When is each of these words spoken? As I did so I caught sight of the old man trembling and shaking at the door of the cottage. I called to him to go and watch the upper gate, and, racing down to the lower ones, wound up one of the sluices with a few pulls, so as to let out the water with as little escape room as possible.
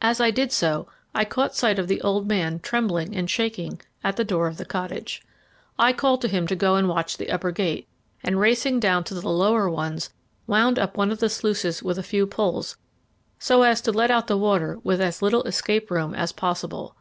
As 0.00 0.18
I 0.18 0.30
did 0.30 0.50
so 0.50 0.88
I 1.14 1.26
caught 1.26 1.54
sight 1.54 1.78
of 1.78 1.88
the 1.88 2.00
old 2.00 2.26
man 2.26 2.58
trembling 2.58 3.14
and 3.14 3.28
shaking 3.28 3.82
at 4.02 4.16
the 4.16 4.24
door 4.24 4.46
of 4.46 4.56
the 4.56 4.64
cottage. 4.64 5.20
I 5.78 5.92
called 5.92 6.22
to 6.22 6.28
him 6.28 6.46
to 6.46 6.56
go 6.56 6.74
and 6.76 6.88
watch 6.88 7.18
the 7.18 7.28
upper 7.30 7.50
gate, 7.50 7.86
and, 8.22 8.40
racing 8.40 8.80
down 8.80 9.04
to 9.04 9.12
the 9.20 9.28
lower 9.28 9.68
ones, 9.68 10.08
wound 10.46 10.78
up 10.78 10.96
one 10.96 11.10
of 11.10 11.18
the 11.20 11.28
sluices 11.28 11.82
with 11.82 11.98
a 11.98 12.02
few 12.02 12.26
pulls, 12.26 12.78
so 13.38 13.62
as 13.62 13.82
to 13.82 13.92
let 13.92 14.10
out 14.10 14.26
the 14.26 14.38
water 14.38 14.78
with 14.84 15.02
as 15.02 15.20
little 15.20 15.42
escape 15.42 15.90
room 15.90 16.14
as 16.14 16.32
possible. 16.32 16.96